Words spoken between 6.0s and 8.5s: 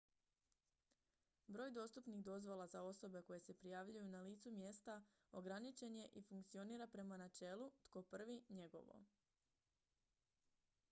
i funkcionira prema načelu "tko prvi